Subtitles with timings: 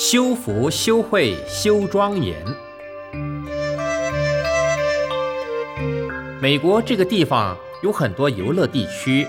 [0.00, 2.36] 修福修慧修庄严。
[6.40, 9.26] 美国这个地方有很多游乐地区，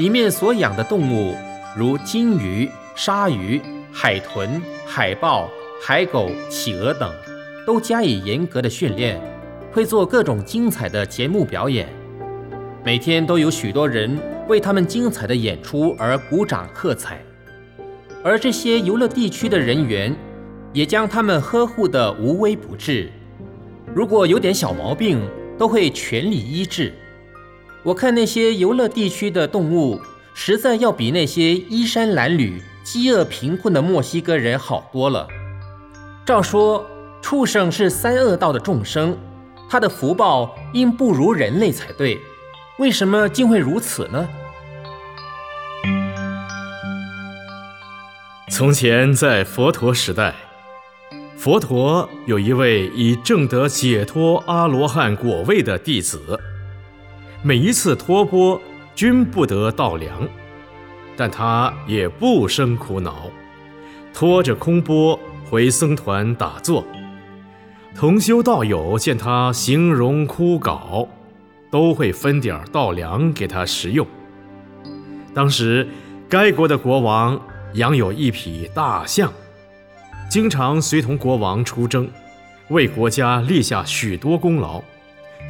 [0.00, 1.36] 里面所养的动物，
[1.76, 3.62] 如金鱼、鲨鱼、
[3.92, 5.48] 海豚、海豹、
[5.80, 7.08] 海狗、企鹅等，
[7.64, 9.20] 都加以严格的训练，
[9.70, 11.88] 会做各种精彩的节目表演。
[12.84, 14.18] 每天都有许多人
[14.48, 17.24] 为他们精彩的演出而鼓掌喝彩，
[18.24, 20.16] 而这些游乐地区的人员
[20.72, 23.12] 也将他们呵护得无微不至。
[23.94, 25.20] 如果有点小毛病，
[25.58, 26.94] 都会全力医治。
[27.82, 30.00] 我看那些游乐地区的动物，
[30.32, 35.28] 实在要比那些衣衫褴褛、饥饿贫困的墨西哥人好多了。
[36.24, 36.82] 照说，
[37.20, 39.18] 畜生是三恶道的众生，
[39.68, 42.18] 他的福报应不如人类才对。
[42.78, 44.26] 为什么竟会如此呢？
[48.56, 50.32] 从前在佛陀时代，
[51.36, 56.38] 佛陀有一位已证得解脱阿罗汉果位的弟子，
[57.42, 58.62] 每一次托钵
[58.94, 60.28] 均不得稻粮，
[61.16, 63.28] 但他也不生苦恼，
[64.12, 65.18] 拖着空钵
[65.50, 66.84] 回僧团打坐。
[67.92, 71.08] 同修道友见他形容枯槁。
[71.72, 74.06] 都会分点稻粮给他食用。
[75.34, 75.88] 当时，
[76.28, 77.40] 该国的国王
[77.74, 79.32] 养有一匹大象，
[80.30, 82.08] 经常随同国王出征，
[82.68, 84.80] 为国家立下许多功劳，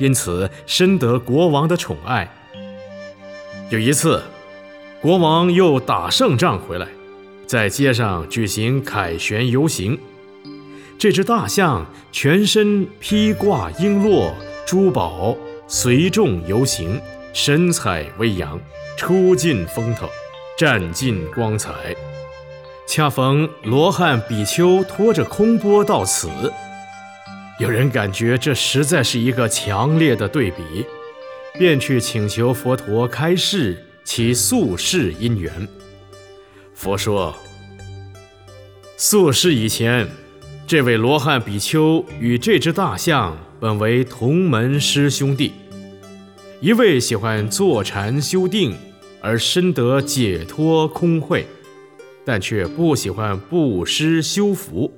[0.01, 2.31] 因此深得国王的宠爱。
[3.69, 4.23] 有一次，
[5.03, 6.89] 国王又打胜仗回来，
[7.47, 9.99] 在街上举行凯旋游行，
[10.99, 14.33] 这只大象全身披挂璎珞、
[14.67, 15.37] 珠宝。
[15.67, 17.01] 随众游行，
[17.33, 18.61] 神采飞扬，
[18.99, 20.07] 出尽风头，
[20.59, 21.73] 占尽光彩。
[22.87, 26.29] 恰逢罗汉比丘拖着空钵到此，
[27.59, 30.85] 有人感觉这实在是一个强烈的对比，
[31.59, 35.67] 便去请求佛陀开示其宿世因缘。
[36.75, 37.35] 佛说：
[38.97, 40.07] 宿世以前，
[40.67, 43.37] 这位罗汉比丘与这只大象。
[43.61, 45.51] 本为同门师兄弟，
[46.61, 48.77] 一位喜欢坐禅修定
[49.23, 51.47] 而深得解脱空慧，
[52.25, 54.93] 但却不喜欢布施修福、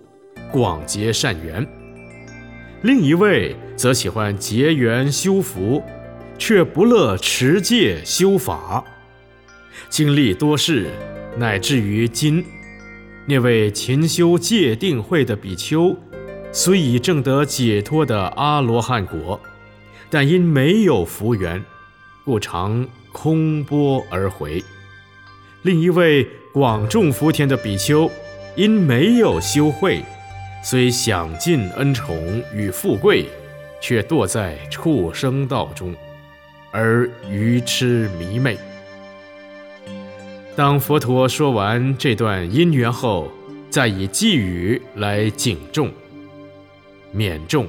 [0.53, 1.65] 广结善缘；
[2.83, 5.83] 另一位则喜欢结缘修福，
[6.39, 8.85] 却不乐持戒修法。
[9.89, 10.91] 经历多事，
[11.37, 12.45] 乃至于今，
[13.27, 15.97] 那位勤修戒定慧的比丘。
[16.53, 19.39] 虽已证得解脱的阿罗汉果，
[20.09, 21.63] 但因没有福缘，
[22.25, 24.65] 故常空钵而回。
[25.67, 28.09] 另一位广种福田的比丘，
[28.55, 30.01] 因没有修慧，
[30.63, 33.27] 虽享尽恩宠与富贵，
[33.81, 35.93] 却堕在畜生道中，
[36.71, 38.57] 而愚痴迷昧。
[40.55, 43.29] 当佛陀说完这段因缘后，
[43.69, 45.91] 再以寄语来警众。
[47.11, 47.67] 免众，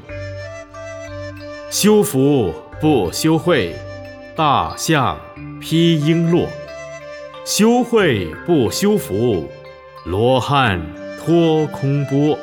[1.72, 3.74] 修福不修慧，
[4.36, 5.20] 大象
[5.60, 6.46] 披璎珞；
[7.50, 9.48] 修慧不修福，
[10.04, 10.86] 罗汉
[11.18, 12.38] 托空波。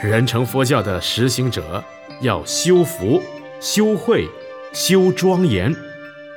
[0.00, 1.82] 人成佛教的实行者，
[2.20, 3.20] 要修福、
[3.58, 4.28] 修慧、
[4.72, 5.74] 修庄严，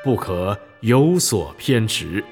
[0.03, 2.25] 不可有所偏执。